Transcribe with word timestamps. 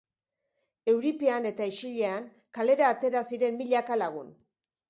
Euripean 0.93 1.45
eta 1.51 1.67
isilean 1.73 2.25
kalera 2.59 2.91
atera 2.97 3.25
ziren 3.33 3.63
milaka 3.63 4.03
lagun. 4.05 4.35